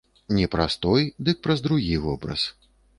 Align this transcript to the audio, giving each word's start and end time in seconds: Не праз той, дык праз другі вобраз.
Не 0.37 0.47
праз 0.55 0.79
той, 0.87 1.07
дык 1.29 1.37
праз 1.47 1.65
другі 1.69 1.95
вобраз. 2.11 2.53